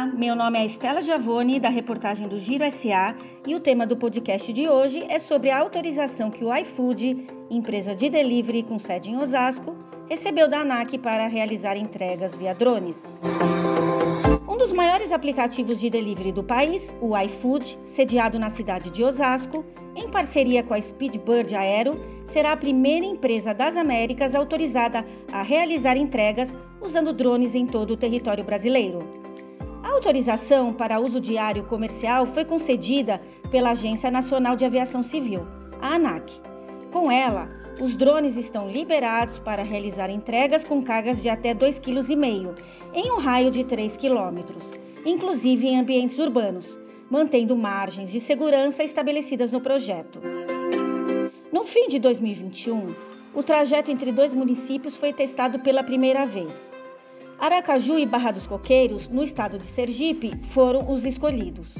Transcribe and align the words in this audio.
meu 0.00 0.34
nome 0.34 0.58
é 0.58 0.64
Estela 0.64 1.02
Giavone, 1.02 1.60
da 1.60 1.68
reportagem 1.68 2.26
do 2.26 2.38
Giro 2.38 2.64
SA, 2.70 3.14
e 3.46 3.54
o 3.54 3.60
tema 3.60 3.86
do 3.86 3.96
podcast 3.96 4.50
de 4.52 4.68
hoje 4.68 5.04
é 5.08 5.18
sobre 5.18 5.50
a 5.50 5.58
autorização 5.58 6.30
que 6.30 6.44
o 6.44 6.54
iFood, 6.56 7.26
empresa 7.50 7.94
de 7.94 8.08
delivery 8.08 8.62
com 8.62 8.78
sede 8.78 9.10
em 9.10 9.18
Osasco, 9.18 9.76
recebeu 10.08 10.48
da 10.48 10.60
ANAC 10.60 10.96
para 10.98 11.26
realizar 11.26 11.76
entregas 11.76 12.34
via 12.34 12.54
drones. 12.54 13.12
Um 14.48 14.56
dos 14.56 14.72
maiores 14.72 15.12
aplicativos 15.12 15.78
de 15.78 15.90
delivery 15.90 16.32
do 16.32 16.42
país, 16.42 16.94
o 17.00 17.16
iFood, 17.18 17.78
sediado 17.84 18.38
na 18.38 18.48
cidade 18.48 18.88
de 18.90 19.04
Osasco, 19.04 19.64
em 19.94 20.08
parceria 20.08 20.62
com 20.62 20.72
a 20.72 20.80
Speedbird 20.80 21.54
Aero, 21.54 22.00
será 22.24 22.52
a 22.52 22.56
primeira 22.56 23.04
empresa 23.04 23.52
das 23.52 23.76
Américas 23.76 24.34
autorizada 24.34 25.04
a 25.30 25.42
realizar 25.42 25.96
entregas 25.96 26.56
usando 26.80 27.12
drones 27.12 27.54
em 27.54 27.66
todo 27.66 27.92
o 27.92 27.96
território 27.96 28.42
brasileiro. 28.42 29.22
A 29.92 29.96
autorização 29.96 30.72
para 30.72 30.98
uso 30.98 31.20
diário 31.20 31.64
comercial 31.64 32.24
foi 32.24 32.46
concedida 32.46 33.20
pela 33.50 33.72
Agência 33.72 34.10
Nacional 34.10 34.56
de 34.56 34.64
Aviação 34.64 35.02
Civil, 35.02 35.46
a 35.82 35.96
ANAC. 35.96 36.32
Com 36.90 37.12
ela, 37.12 37.46
os 37.78 37.94
drones 37.94 38.38
estão 38.38 38.70
liberados 38.70 39.38
para 39.38 39.62
realizar 39.62 40.08
entregas 40.08 40.64
com 40.64 40.82
cargas 40.82 41.20
de 41.20 41.28
até 41.28 41.54
2,5 41.54 41.82
kg 41.82 42.64
em 42.94 43.12
um 43.12 43.18
raio 43.18 43.50
de 43.50 43.64
3 43.64 43.98
km, 43.98 44.56
inclusive 45.04 45.68
em 45.68 45.78
ambientes 45.78 46.18
urbanos, 46.18 46.80
mantendo 47.10 47.54
margens 47.54 48.10
de 48.10 48.18
segurança 48.18 48.82
estabelecidas 48.82 49.50
no 49.50 49.60
projeto. 49.60 50.22
No 51.52 51.64
fim 51.64 51.86
de 51.88 51.98
2021, 51.98 52.94
o 53.34 53.42
trajeto 53.42 53.90
entre 53.90 54.10
dois 54.10 54.32
municípios 54.32 54.96
foi 54.96 55.12
testado 55.12 55.58
pela 55.58 55.84
primeira 55.84 56.24
vez. 56.24 56.80
Aracaju 57.42 57.98
e 57.98 58.06
Barra 58.06 58.30
dos 58.30 58.46
Coqueiros, 58.46 59.08
no 59.08 59.20
estado 59.20 59.58
de 59.58 59.66
Sergipe, 59.66 60.30
foram 60.50 60.88
os 60.88 61.04
escolhidos. 61.04 61.74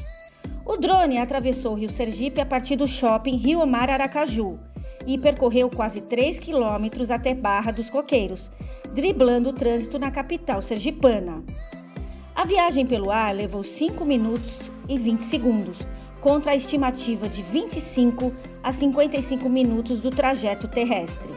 O 0.66 0.76
drone 0.76 1.18
atravessou 1.18 1.74
o 1.74 1.76
Rio 1.76 1.88
Sergipe 1.88 2.40
a 2.40 2.44
partir 2.44 2.74
do 2.74 2.88
shopping 2.88 3.36
Rio 3.36 3.64
Mar 3.64 3.88
Aracaju 3.88 4.58
e 5.06 5.16
percorreu 5.16 5.70
quase 5.70 6.00
3 6.00 6.40
quilômetros 6.40 7.12
até 7.12 7.32
Barra 7.32 7.70
dos 7.70 7.88
Coqueiros, 7.88 8.50
driblando 8.92 9.50
o 9.50 9.52
trânsito 9.52 10.00
na 10.00 10.10
capital 10.10 10.60
sergipana. 10.60 11.44
A 12.34 12.44
viagem 12.44 12.84
pelo 12.84 13.12
ar 13.12 13.32
levou 13.32 13.62
5 13.62 14.04
minutos 14.04 14.68
e 14.88 14.98
20 14.98 15.20
segundos, 15.20 15.78
contra 16.20 16.50
a 16.50 16.56
estimativa 16.56 17.28
de 17.28 17.40
25 17.40 18.34
a 18.64 18.72
55 18.72 19.48
minutos 19.48 20.00
do 20.00 20.10
trajeto 20.10 20.66
terrestre. 20.66 21.32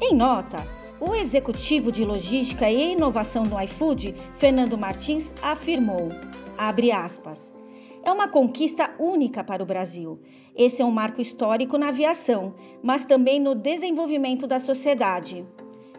Em 0.00 0.14
nota, 0.14 0.79
o 1.00 1.14
executivo 1.14 1.90
de 1.90 2.04
logística 2.04 2.70
e 2.70 2.92
inovação 2.92 3.42
do 3.42 3.58
iFood, 3.62 4.14
Fernando 4.34 4.76
Martins, 4.76 5.32
afirmou: 5.42 6.10
aspas, 6.94 7.50
é 8.02 8.12
uma 8.12 8.28
conquista 8.28 8.90
única 8.98 9.42
para 9.42 9.62
o 9.62 9.66
Brasil. 9.66 10.20
Esse 10.54 10.82
é 10.82 10.84
um 10.84 10.90
marco 10.90 11.20
histórico 11.20 11.78
na 11.78 11.88
aviação, 11.88 12.54
mas 12.82 13.04
também 13.04 13.40
no 13.40 13.54
desenvolvimento 13.54 14.46
da 14.46 14.58
sociedade. 14.58 15.46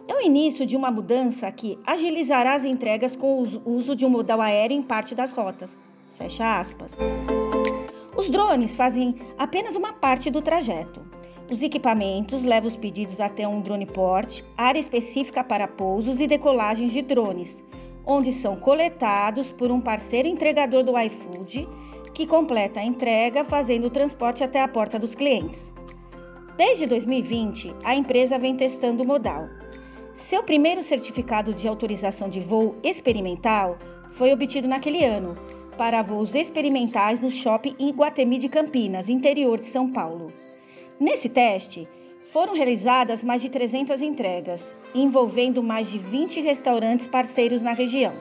É 0.06 0.14
o 0.14 0.20
início 0.20 0.66
de 0.66 0.76
uma 0.76 0.90
mudança 0.90 1.50
que 1.50 1.78
agilizará 1.86 2.54
as 2.54 2.64
entregas 2.64 3.16
com 3.16 3.42
o 3.42 3.70
uso 3.70 3.96
de 3.96 4.04
um 4.04 4.10
modal 4.10 4.40
aéreo 4.40 4.76
em 4.76 4.82
parte 4.82 5.14
das 5.14 5.32
rotas. 5.32 5.76
Fecha 6.18 6.60
aspas. 6.60 6.96
Os 8.16 8.28
drones 8.28 8.76
fazem 8.76 9.16
apenas 9.38 9.74
uma 9.74 9.92
parte 9.92 10.30
do 10.30 10.42
trajeto. 10.42 11.00
Os 11.52 11.62
equipamentos 11.62 12.44
levam 12.44 12.66
os 12.66 12.78
pedidos 12.78 13.20
até 13.20 13.46
um 13.46 13.60
drone 13.60 13.84
port, 13.84 14.42
área 14.56 14.80
específica 14.80 15.44
para 15.44 15.68
pousos 15.68 16.18
e 16.18 16.26
decolagens 16.26 16.92
de 16.92 17.02
drones, 17.02 17.62
onde 18.06 18.32
são 18.32 18.56
coletados 18.56 19.52
por 19.52 19.70
um 19.70 19.78
parceiro 19.78 20.26
entregador 20.26 20.82
do 20.82 20.98
iFood, 20.98 21.68
que 22.14 22.26
completa 22.26 22.80
a 22.80 22.84
entrega 22.84 23.44
fazendo 23.44 23.88
o 23.88 23.90
transporte 23.90 24.42
até 24.42 24.62
a 24.62 24.66
porta 24.66 24.98
dos 24.98 25.14
clientes. 25.14 25.74
Desde 26.56 26.86
2020, 26.86 27.74
a 27.84 27.94
empresa 27.94 28.38
vem 28.38 28.56
testando 28.56 29.02
o 29.02 29.06
modal. 29.06 29.46
Seu 30.14 30.42
primeiro 30.42 30.82
certificado 30.82 31.52
de 31.52 31.68
autorização 31.68 32.30
de 32.30 32.40
voo 32.40 32.76
experimental 32.82 33.76
foi 34.12 34.32
obtido 34.32 34.66
naquele 34.66 35.04
ano, 35.04 35.36
para 35.76 36.00
voos 36.00 36.34
experimentais 36.34 37.20
no 37.20 37.28
shopping 37.28 37.76
em 37.78 37.90
Guatemi 37.90 38.38
de 38.38 38.48
Campinas, 38.48 39.10
interior 39.10 39.60
de 39.60 39.66
São 39.66 39.92
Paulo. 39.92 40.32
Nesse 41.02 41.28
teste, 41.28 41.86
foram 42.32 42.54
realizadas 42.54 43.22
mais 43.24 43.42
de 43.42 43.48
300 43.48 44.00
entregas, 44.02 44.76
envolvendo 44.94 45.60
mais 45.60 45.90
de 45.90 45.98
20 45.98 46.40
restaurantes 46.40 47.08
parceiros 47.08 47.60
na 47.60 47.72
região. 47.72 48.12